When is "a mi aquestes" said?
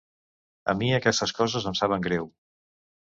0.71-1.33